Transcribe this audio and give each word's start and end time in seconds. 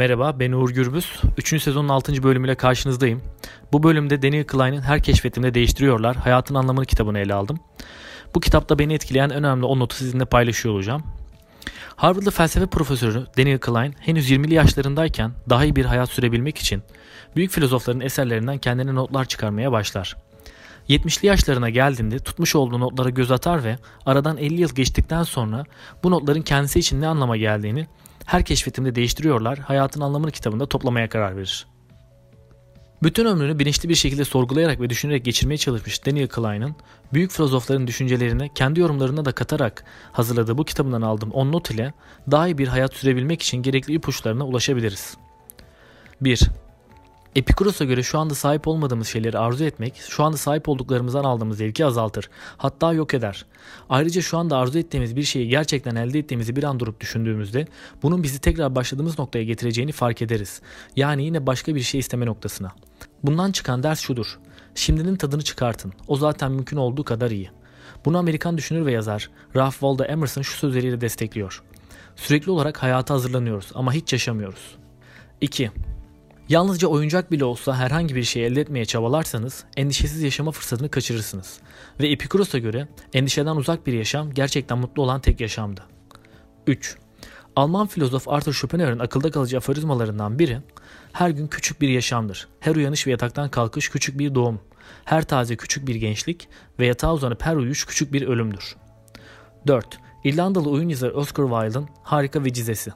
Merhaba 0.00 0.40
ben 0.40 0.52
Uğur 0.52 0.70
Gürbüz. 0.70 1.12
3. 1.38 1.62
sezonun 1.62 1.88
6. 1.88 2.22
bölümüyle 2.22 2.54
karşınızdayım. 2.54 3.22
Bu 3.72 3.82
bölümde 3.82 4.22
Daniel 4.22 4.46
Klein'in 4.46 4.80
Her 4.80 5.02
Keşfetimde 5.02 5.54
Değiştiriyorlar 5.54 6.16
Hayatın 6.16 6.54
Anlamını 6.54 6.86
kitabını 6.86 7.18
ele 7.18 7.34
aldım. 7.34 7.60
Bu 8.34 8.40
kitapta 8.40 8.78
beni 8.78 8.94
etkileyen 8.94 9.30
önemli 9.30 9.64
o 9.64 9.78
notu 9.78 9.96
sizinle 9.96 10.24
paylaşıyor 10.24 10.74
olacağım. 10.74 11.02
Harvard'lı 11.96 12.30
felsefe 12.30 12.66
profesörü 12.66 13.26
Daniel 13.38 13.58
Klein 13.58 13.94
henüz 14.00 14.30
20'li 14.30 14.54
yaşlarındayken 14.54 15.32
daha 15.48 15.64
iyi 15.64 15.76
bir 15.76 15.84
hayat 15.84 16.08
sürebilmek 16.08 16.58
için 16.58 16.82
büyük 17.36 17.50
filozofların 17.50 18.00
eserlerinden 18.00 18.58
kendine 18.58 18.94
notlar 18.94 19.24
çıkarmaya 19.24 19.72
başlar. 19.72 20.16
70'li 20.88 21.26
yaşlarına 21.26 21.70
geldiğinde 21.70 22.18
tutmuş 22.18 22.56
olduğu 22.56 22.80
notlara 22.80 23.10
göz 23.10 23.30
atar 23.30 23.64
ve 23.64 23.78
aradan 24.06 24.36
50 24.36 24.60
yıl 24.60 24.74
geçtikten 24.74 25.22
sonra 25.22 25.64
bu 26.02 26.10
notların 26.10 26.42
kendisi 26.42 26.78
için 26.78 27.00
ne 27.00 27.06
anlama 27.06 27.36
geldiğini 27.36 27.86
her 28.30 28.44
keşfetimde 28.44 28.94
değiştiriyorlar, 28.94 29.58
hayatın 29.58 30.00
anlamını 30.00 30.30
kitabında 30.30 30.66
toplamaya 30.66 31.08
karar 31.08 31.36
verir. 31.36 31.66
Bütün 33.02 33.24
ömrünü 33.24 33.58
bilinçli 33.58 33.88
bir 33.88 33.94
şekilde 33.94 34.24
sorgulayarak 34.24 34.80
ve 34.80 34.90
düşünerek 34.90 35.24
geçirmeye 35.24 35.58
çalışmış 35.58 36.06
Daniel 36.06 36.28
Klein'ın 36.28 36.76
büyük 37.12 37.30
filozofların 37.30 37.86
düşüncelerini 37.86 38.54
kendi 38.54 38.80
yorumlarına 38.80 39.24
da 39.24 39.32
katarak 39.32 39.84
hazırladığı 40.12 40.58
bu 40.58 40.64
kitabından 40.64 41.02
aldığım 41.02 41.30
10 41.30 41.52
not 41.52 41.70
ile 41.70 41.92
daha 42.30 42.48
iyi 42.48 42.58
bir 42.58 42.68
hayat 42.68 42.94
sürebilmek 42.94 43.42
için 43.42 43.62
gerekli 43.62 43.94
ipuçlarına 43.94 44.46
ulaşabiliriz. 44.46 45.16
1. 46.20 46.40
Epikuros'a 47.36 47.84
göre 47.84 48.02
şu 48.02 48.18
anda 48.18 48.34
sahip 48.34 48.68
olmadığımız 48.68 49.08
şeyleri 49.08 49.38
arzu 49.38 49.64
etmek, 49.64 49.96
şu 49.96 50.24
anda 50.24 50.36
sahip 50.36 50.68
olduklarımızdan 50.68 51.24
aldığımız 51.24 51.58
zevki 51.58 51.86
azaltır. 51.86 52.30
Hatta 52.56 52.92
yok 52.92 53.14
eder. 53.14 53.46
Ayrıca 53.88 54.22
şu 54.22 54.38
anda 54.38 54.56
arzu 54.56 54.78
ettiğimiz 54.78 55.16
bir 55.16 55.22
şeyi 55.22 55.48
gerçekten 55.48 55.96
elde 55.96 56.18
ettiğimizi 56.18 56.56
bir 56.56 56.64
an 56.64 56.80
durup 56.80 57.00
düşündüğümüzde 57.00 57.66
bunun 58.02 58.22
bizi 58.22 58.40
tekrar 58.40 58.74
başladığımız 58.74 59.18
noktaya 59.18 59.44
getireceğini 59.44 59.92
fark 59.92 60.22
ederiz. 60.22 60.62
Yani 60.96 61.24
yine 61.24 61.46
başka 61.46 61.74
bir 61.74 61.80
şey 61.80 62.00
isteme 62.00 62.26
noktasına. 62.26 62.72
Bundan 63.22 63.52
çıkan 63.52 63.82
ders 63.82 64.00
şudur. 64.00 64.38
Şimdinin 64.74 65.16
tadını 65.16 65.42
çıkartın. 65.42 65.92
O 66.08 66.16
zaten 66.16 66.52
mümkün 66.52 66.76
olduğu 66.76 67.04
kadar 67.04 67.30
iyi. 67.30 67.50
Bunu 68.04 68.18
Amerikan 68.18 68.58
düşünür 68.58 68.86
ve 68.86 68.92
yazar 68.92 69.30
Ralph 69.56 69.72
Waldo 69.72 70.04
Emerson 70.04 70.42
şu 70.42 70.56
sözleriyle 70.56 71.00
destekliyor. 71.00 71.62
Sürekli 72.16 72.50
olarak 72.50 72.82
hayata 72.82 73.14
hazırlanıyoruz 73.14 73.70
ama 73.74 73.92
hiç 73.92 74.12
yaşamıyoruz. 74.12 74.76
2. 75.40 75.70
Yalnızca 76.50 76.88
oyuncak 76.88 77.32
bile 77.32 77.44
olsa 77.44 77.76
herhangi 77.76 78.14
bir 78.16 78.22
şey 78.22 78.46
elde 78.46 78.60
etmeye 78.60 78.84
çabalarsanız 78.84 79.64
endişesiz 79.76 80.22
yaşama 80.22 80.50
fırsatını 80.50 80.90
kaçırırsınız. 80.90 81.60
Ve 82.00 82.08
Epikuros'a 82.08 82.58
göre 82.58 82.88
endişeden 83.12 83.56
uzak 83.56 83.86
bir 83.86 83.92
yaşam 83.92 84.34
gerçekten 84.34 84.78
mutlu 84.78 85.02
olan 85.02 85.20
tek 85.20 85.40
yaşamdı. 85.40 85.80
3. 86.66 86.96
Alman 87.56 87.86
filozof 87.86 88.28
Arthur 88.28 88.52
Schopenhauer'ın 88.52 88.98
akılda 88.98 89.30
kalıcı 89.30 89.56
aforizmalarından 89.56 90.38
biri, 90.38 90.58
her 91.12 91.30
gün 91.30 91.46
küçük 91.46 91.80
bir 91.80 91.88
yaşamdır. 91.88 92.48
Her 92.60 92.76
uyanış 92.76 93.06
ve 93.06 93.10
yataktan 93.10 93.48
kalkış 93.48 93.88
küçük 93.88 94.18
bir 94.18 94.34
doğum. 94.34 94.60
Her 95.04 95.22
taze 95.22 95.56
küçük 95.56 95.88
bir 95.88 95.94
gençlik 95.94 96.48
ve 96.78 96.86
yatağa 96.86 97.14
uzanıp 97.14 97.42
her 97.42 97.56
uyuş 97.56 97.84
küçük 97.84 98.12
bir 98.12 98.28
ölümdür. 98.28 98.76
4. 99.66 99.98
İrlandalı 100.24 100.70
oyun 100.70 100.88
yazarı 100.88 101.14
Oscar 101.14 101.44
Wilde'ın 101.48 101.88
Harika 102.02 102.44
Vecizesi 102.44 102.90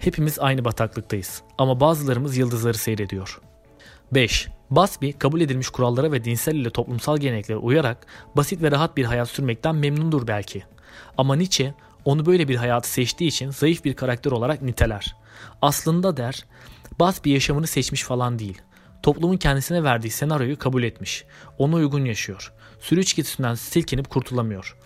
Hepimiz 0.00 0.38
aynı 0.38 0.64
bataklıktayız 0.64 1.42
ama 1.58 1.80
bazılarımız 1.80 2.36
yıldızları 2.36 2.78
seyrediyor. 2.78 3.40
5. 4.12 4.48
Busby 4.70 5.10
kabul 5.10 5.40
edilmiş 5.40 5.68
kurallara 5.68 6.12
ve 6.12 6.24
dinsel 6.24 6.54
ile 6.54 6.70
toplumsal 6.70 7.18
geleneklere 7.18 7.58
uyarak 7.58 8.06
basit 8.36 8.62
ve 8.62 8.70
rahat 8.70 8.96
bir 8.96 9.04
hayat 9.04 9.28
sürmekten 9.28 9.74
memnundur 9.74 10.26
belki. 10.26 10.62
Ama 11.18 11.36
Nietzsche 11.36 11.74
onu 12.04 12.26
böyle 12.26 12.48
bir 12.48 12.56
hayatı 12.56 12.90
seçtiği 12.90 13.28
için 13.28 13.50
zayıf 13.50 13.84
bir 13.84 13.94
karakter 13.94 14.30
olarak 14.30 14.62
niteler. 14.62 15.16
Aslında 15.62 16.16
der, 16.16 16.44
Busby 17.00 17.32
yaşamını 17.32 17.66
seçmiş 17.66 18.02
falan 18.02 18.38
değil. 18.38 18.62
Toplumun 19.02 19.36
kendisine 19.36 19.82
verdiği 19.82 20.10
senaryoyu 20.10 20.58
kabul 20.58 20.82
etmiş. 20.82 21.24
Ona 21.58 21.76
uygun 21.76 22.04
yaşıyor. 22.04 22.52
Sürü 22.80 23.00
içkisinden 23.00 23.54
silkinip 23.54 24.10
kurtulamıyor. 24.10 24.76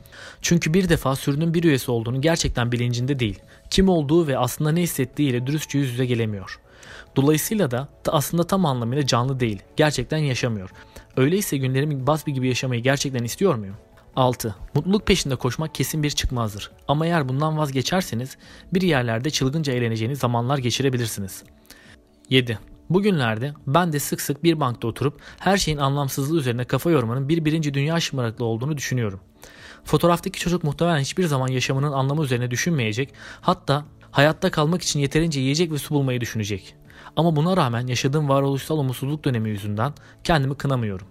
Çünkü 0.43 0.75
bir 0.75 0.89
defa 0.89 1.17
sürünün 1.17 1.55
bir 1.55 1.65
üyesi 1.65 1.91
olduğunu 1.91 2.21
gerçekten 2.21 2.73
bilincinde 2.73 3.19
değil. 3.19 3.39
Kim 3.71 3.89
olduğu 3.89 4.27
ve 4.27 4.39
aslında 4.39 4.73
ne 4.73 4.83
hissettiğiyle 4.83 5.47
dürüstçe 5.47 5.79
yüz 5.79 5.91
yüze 5.91 6.07
gelemiyor. 6.07 6.61
Dolayısıyla 7.17 7.71
da 7.71 7.89
aslında 8.09 8.45
tam 8.45 8.67
anlamıyla 8.67 9.07
canlı 9.07 9.41
değil. 9.41 9.63
Gerçekten 9.77 10.19
yaşamıyor. 10.19 10.71
Öyleyse 11.17 11.57
günlerimi 11.57 12.07
Busby 12.07 12.31
gibi 12.31 12.49
yaşamayı 12.49 12.83
gerçekten 12.83 13.25
istiyor 13.25 13.55
muyum? 13.55 13.77
6. 14.17 14.55
Mutluluk 14.75 15.07
peşinde 15.07 15.37
koşmak 15.37 15.75
kesin 15.75 16.03
bir 16.03 16.11
çıkmazdır. 16.11 16.71
Ama 16.89 17.07
eğer 17.07 17.29
bundan 17.29 17.59
vazgeçerseniz 17.59 18.37
bir 18.75 18.83
yerlerde 18.83 19.31
çılgınca 19.31 19.73
eğleneceğiniz 19.73 20.19
zamanlar 20.19 20.59
geçirebilirsiniz. 20.59 21.43
7. 22.31 22.59
Bugünlerde 22.91 23.55
ben 23.67 23.93
de 23.93 24.01
sık 24.01 24.21
sık 24.21 24.45
bir 24.45 24.61
bankta 24.61 24.89
oturup 24.89 25.21
her 25.39 25.57
şeyin 25.57 25.79
anlamsızlığı 25.79 26.39
üzerine 26.39 26.65
kafa 26.65 26.91
yormanın 26.91 27.29
bir 27.29 27.45
birinci 27.45 27.75
dünya 27.75 28.01
şımarıklığı 28.01 28.45
olduğunu 28.45 28.77
düşünüyorum. 28.77 29.21
Fotoğraftaki 29.85 30.41
çocuk 30.41 30.65
muhtemelen 30.65 31.01
hiçbir 31.01 31.27
zaman 31.27 31.49
yaşamının 31.49 31.93
anlamı 31.93 32.25
üzerine 32.25 32.51
düşünmeyecek, 32.51 33.15
hatta 33.41 33.85
hayatta 34.11 34.51
kalmak 34.51 34.83
için 34.83 35.01
yeterince 35.01 35.41
yiyecek 35.41 35.73
ve 35.73 35.79
su 35.79 35.95
bulmayı 35.95 36.21
düşünecek. 36.21 36.77
Ama 37.17 37.37
buna 37.37 37.57
rağmen 37.57 37.87
yaşadığım 37.87 38.29
varoluşsal 38.29 38.79
umutsuzluk 38.79 39.25
dönemi 39.25 39.51
yüzünden 39.51 39.93
kendimi 40.25 40.55
kınamıyorum. 40.55 41.07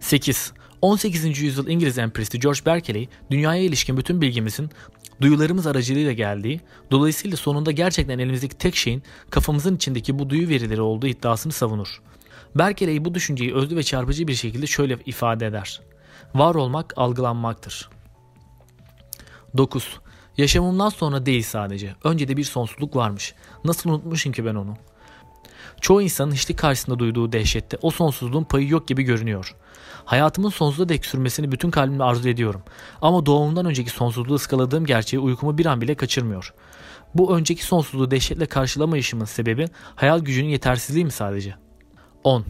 8. 0.00 0.52
18. 0.82 1.40
yüzyıl 1.40 1.66
İngiliz 1.66 1.98
empristi 1.98 2.40
George 2.40 2.60
Berkeley, 2.66 3.08
dünyaya 3.30 3.62
ilişkin 3.62 3.96
bütün 3.96 4.20
bilgimizin 4.20 4.70
duyularımız 5.20 5.66
aracılığıyla 5.66 6.12
geldiği, 6.12 6.60
dolayısıyla 6.90 7.36
sonunda 7.36 7.70
gerçekten 7.70 8.18
elimizdeki 8.18 8.58
tek 8.58 8.76
şeyin 8.76 9.02
kafamızın 9.30 9.76
içindeki 9.76 10.18
bu 10.18 10.30
duyu 10.30 10.48
verileri 10.48 10.80
olduğu 10.80 11.06
iddiasını 11.06 11.52
savunur. 11.52 11.88
Berkeley 12.54 13.04
bu 13.04 13.14
düşünceyi 13.14 13.54
özlü 13.54 13.76
ve 13.76 13.82
çarpıcı 13.82 14.28
bir 14.28 14.34
şekilde 14.34 14.66
şöyle 14.66 14.98
ifade 15.06 15.46
eder. 15.46 15.80
Var 16.34 16.54
olmak 16.54 16.92
algılanmaktır. 16.96 17.90
9. 19.56 20.00
Yaşamımdan 20.36 20.88
sonra 20.88 21.26
değil 21.26 21.42
sadece. 21.42 21.94
Önce 22.04 22.28
de 22.28 22.36
bir 22.36 22.44
sonsuzluk 22.44 22.96
varmış. 22.96 23.34
Nasıl 23.64 23.90
unutmuşum 23.90 24.32
ki 24.32 24.44
ben 24.44 24.54
onu? 24.54 24.76
Çoğu 25.80 26.02
insanın 26.02 26.32
hiçlik 26.32 26.58
karşısında 26.58 26.98
duyduğu 26.98 27.32
dehşette 27.32 27.76
o 27.82 27.90
sonsuzluğun 27.90 28.44
payı 28.44 28.68
yok 28.68 28.88
gibi 28.88 29.02
görünüyor. 29.02 29.56
Hayatımın 30.04 30.50
sonsuza 30.50 30.88
dek 30.88 31.06
sürmesini 31.06 31.52
bütün 31.52 31.70
kalbimle 31.70 32.02
arzu 32.02 32.28
ediyorum. 32.28 32.62
Ama 33.02 33.26
doğumumdan 33.26 33.66
önceki 33.66 33.90
sonsuzluğu 33.90 34.34
ıskaladığım 34.34 34.86
gerçeği 34.86 35.20
uykumu 35.20 35.58
bir 35.58 35.66
an 35.66 35.80
bile 35.80 35.94
kaçırmıyor. 35.94 36.54
Bu 37.14 37.36
önceki 37.36 37.64
sonsuzluğu 37.64 38.10
dehşetle 38.10 38.46
karşılamayışımın 38.46 39.24
sebebi 39.24 39.66
hayal 39.94 40.20
gücünün 40.20 40.48
yetersizliği 40.48 41.04
mi 41.04 41.12
sadece? 41.12 41.54
10. 42.24 42.44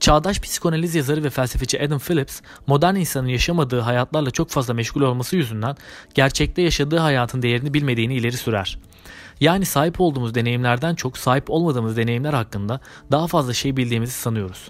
Çağdaş 0.00 0.40
psikanaliz 0.40 0.94
yazarı 0.94 1.24
ve 1.24 1.30
felsefeci 1.30 1.82
Adam 1.82 1.98
Phillips, 1.98 2.40
modern 2.66 2.94
insanın 2.94 3.28
yaşamadığı 3.28 3.80
hayatlarla 3.80 4.30
çok 4.30 4.50
fazla 4.50 4.74
meşgul 4.74 5.00
olması 5.00 5.36
yüzünden 5.36 5.76
gerçekte 6.14 6.62
yaşadığı 6.62 6.98
hayatın 6.98 7.42
değerini 7.42 7.74
bilmediğini 7.74 8.14
ileri 8.14 8.36
sürer. 8.36 8.78
Yani 9.44 9.64
sahip 9.64 10.00
olduğumuz 10.00 10.34
deneyimlerden 10.34 10.94
çok 10.94 11.18
sahip 11.18 11.50
olmadığımız 11.50 11.96
deneyimler 11.96 12.32
hakkında 12.32 12.80
daha 13.10 13.26
fazla 13.26 13.54
şey 13.54 13.76
bildiğimizi 13.76 14.12
sanıyoruz. 14.12 14.68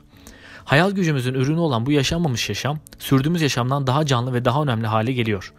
Hayal 0.64 0.90
gücümüzün 0.90 1.34
ürünü 1.34 1.58
olan 1.58 1.86
bu 1.86 1.92
yaşanmamış 1.92 2.48
yaşam, 2.48 2.78
sürdüğümüz 2.98 3.42
yaşamdan 3.42 3.86
daha 3.86 4.06
canlı 4.06 4.34
ve 4.34 4.44
daha 4.44 4.62
önemli 4.62 4.86
hale 4.86 5.12
geliyor. 5.12 5.52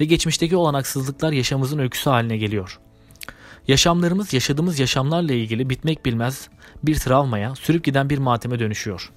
Ve 0.00 0.04
geçmişteki 0.04 0.56
olanaksızlıklar 0.56 1.32
yaşamımızın 1.32 1.78
öyküsü 1.78 2.10
haline 2.10 2.36
geliyor. 2.36 2.80
Yaşamlarımız 3.68 4.32
yaşadığımız 4.32 4.78
yaşamlarla 4.78 5.32
ilgili 5.32 5.70
bitmek 5.70 6.06
bilmez 6.06 6.48
bir 6.82 6.94
travmaya, 6.94 7.54
sürüp 7.54 7.84
giden 7.84 8.10
bir 8.10 8.18
mateme 8.18 8.58
dönüşüyor. 8.58 9.12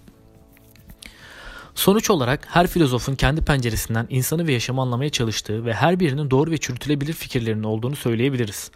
Sonuç 1.75 2.09
olarak 2.09 2.47
her 2.49 2.67
filozofun 2.67 3.15
kendi 3.15 3.41
penceresinden 3.41 4.07
insanı 4.09 4.47
ve 4.47 4.53
yaşamı 4.53 4.81
anlamaya 4.81 5.09
çalıştığı 5.09 5.65
ve 5.65 5.73
her 5.73 5.99
birinin 5.99 6.31
doğru 6.31 6.51
ve 6.51 6.57
çürütülebilir 6.57 7.13
fikirlerinin 7.13 7.63
olduğunu 7.63 7.95
söyleyebiliriz. 7.95 8.71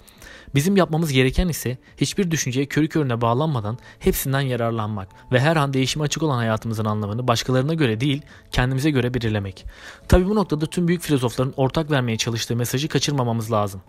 Bizim 0.56 0.78
yapmamız 0.78 1.12
gereken 1.12 1.48
ise 1.48 1.78
hiçbir 1.98 2.32
düşünceye 2.32 2.66
körü 2.66 2.88
körüne 2.88 3.22
bağlanmadan 3.22 3.78
hepsinden 4.00 4.42
yararlanmak 4.42 5.08
ve 5.32 5.40
her 5.40 5.56
an 5.56 5.74
değişime 5.74 6.06
açık 6.06 6.24
olan 6.24 6.38
hayatımızın 6.38 6.86
anlamını 6.86 7.28
başkalarına 7.28 7.74
göre 7.74 8.00
değil 8.00 8.22
kendimize 8.52 8.92
göre 8.92 9.14
belirlemek. 9.14 9.66
Tabi 10.08 10.30
bu 10.30 10.36
noktada 10.36 10.66
tüm 10.66 10.88
büyük 10.88 11.02
filozofların 11.02 11.54
ortak 11.58 11.92
vermeye 11.92 12.18
çalıştığı 12.18 12.56
mesajı 12.56 12.88
kaçırmamamız 12.88 13.52
lazım. 13.52 13.82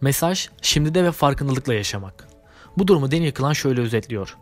Mesaj 0.00 0.48
şimdide 0.62 1.04
ve 1.04 1.12
farkındalıkla 1.12 1.74
yaşamak. 1.74 2.28
Bu 2.78 2.88
durumu 2.88 3.10
Daniel 3.10 3.32
Klan 3.32 3.52
şöyle 3.52 3.80
özetliyor. 3.80 4.36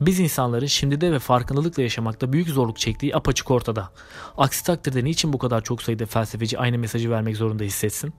Biz 0.00 0.20
insanların 0.20 0.66
şimdide 0.66 1.12
ve 1.12 1.18
farkındalıkla 1.18 1.82
yaşamakta 1.82 2.32
büyük 2.32 2.48
zorluk 2.48 2.78
çektiği 2.78 3.16
apaçık 3.16 3.50
ortada. 3.50 3.90
Aksi 4.36 4.64
takdirde 4.64 5.04
niçin 5.04 5.32
bu 5.32 5.38
kadar 5.38 5.64
çok 5.64 5.82
sayıda 5.82 6.06
felsefeci 6.06 6.58
aynı 6.58 6.78
mesajı 6.78 7.10
vermek 7.10 7.36
zorunda 7.36 7.64
hissetsin? 7.64 8.14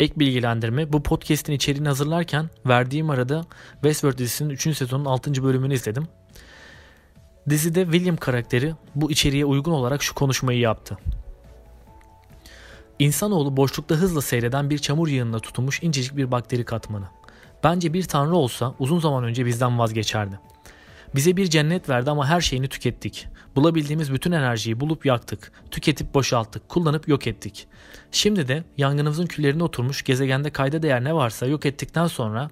Ek 0.00 0.14
bilgilendirme 0.16 0.92
bu 0.92 1.02
podcast'in 1.02 1.52
içeriğini 1.52 1.88
hazırlarken 1.88 2.50
verdiğim 2.66 3.10
arada 3.10 3.44
Westworld 3.72 4.18
dizisinin 4.18 4.50
3. 4.50 4.76
sezonun 4.76 5.04
6. 5.04 5.44
bölümünü 5.44 5.74
izledim. 5.74 6.08
Dizide 7.48 7.84
William 7.84 8.16
karakteri 8.16 8.74
bu 8.94 9.10
içeriğe 9.10 9.44
uygun 9.44 9.72
olarak 9.72 10.02
şu 10.02 10.14
konuşmayı 10.14 10.58
yaptı. 10.58 10.98
İnsanoğlu 12.98 13.56
boşlukta 13.56 13.94
hızla 13.94 14.22
seyreden 14.22 14.70
bir 14.70 14.78
çamur 14.78 15.08
yığınına 15.08 15.38
tutunmuş 15.38 15.82
incecik 15.82 16.16
bir 16.16 16.30
bakteri 16.30 16.64
katmanı. 16.64 17.06
Bence 17.64 17.92
bir 17.92 18.02
tanrı 18.02 18.36
olsa 18.36 18.74
uzun 18.78 18.98
zaman 18.98 19.24
önce 19.24 19.46
bizden 19.46 19.78
vazgeçerdi. 19.78 20.40
Bize 21.14 21.36
bir 21.36 21.46
cennet 21.46 21.88
verdi 21.88 22.10
ama 22.10 22.28
her 22.28 22.40
şeyini 22.40 22.68
tükettik. 22.68 23.26
Bulabildiğimiz 23.56 24.12
bütün 24.12 24.32
enerjiyi 24.32 24.80
bulup 24.80 25.06
yaktık, 25.06 25.52
tüketip 25.70 26.14
boşalttık, 26.14 26.68
kullanıp 26.68 27.08
yok 27.08 27.26
ettik. 27.26 27.66
Şimdi 28.12 28.48
de 28.48 28.64
yangınımızın 28.76 29.26
küllerine 29.26 29.62
oturmuş 29.62 30.02
gezegende 30.02 30.50
kayda 30.50 30.82
değer 30.82 31.04
ne 31.04 31.14
varsa 31.14 31.46
yok 31.46 31.66
ettikten 31.66 32.06
sonra 32.06 32.50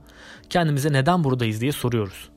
kendimize 0.50 0.92
neden 0.92 1.24
buradayız 1.24 1.60
diye 1.60 1.72
soruyoruz. 1.72 2.28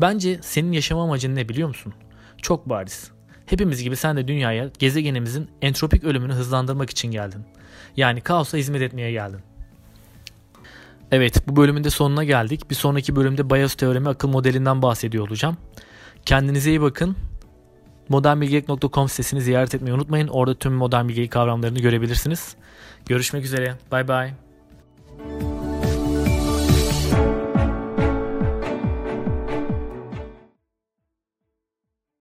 Bence 0.00 0.38
senin 0.42 0.72
yaşam 0.72 0.98
amacın 0.98 1.36
ne 1.36 1.48
biliyor 1.48 1.68
musun? 1.68 1.94
Çok 2.42 2.68
bariz. 2.68 3.10
Hepimiz 3.46 3.82
gibi 3.82 3.96
sen 3.96 4.16
de 4.16 4.28
dünyaya 4.28 4.70
gezegenimizin 4.78 5.50
entropik 5.62 6.04
ölümünü 6.04 6.32
hızlandırmak 6.32 6.90
için 6.90 7.10
geldin. 7.10 7.44
Yani 7.96 8.20
kaosa 8.20 8.58
hizmet 8.58 8.82
etmeye 8.82 9.12
geldin. 9.12 9.40
Evet 11.12 11.48
bu 11.48 11.56
bölümün 11.56 11.84
de 11.84 11.90
sonuna 11.90 12.24
geldik. 12.24 12.70
Bir 12.70 12.74
sonraki 12.74 13.16
bölümde 13.16 13.50
Bayes 13.50 13.74
teoremi 13.74 14.08
akıl 14.08 14.28
modelinden 14.28 14.82
bahsediyor 14.82 15.28
olacağım. 15.28 15.56
Kendinize 16.26 16.70
iyi 16.70 16.80
bakın. 16.80 17.16
modernbilgelik.com 18.08 19.08
sitesini 19.08 19.40
ziyaret 19.40 19.74
etmeyi 19.74 19.94
unutmayın. 19.94 20.28
Orada 20.28 20.58
tüm 20.58 20.72
modern 20.72 21.08
bilgelik 21.08 21.32
kavramlarını 21.32 21.78
görebilirsiniz. 21.78 22.56
Görüşmek 23.06 23.44
üzere. 23.44 23.74
Bay 23.90 24.08
bay. 24.08 24.45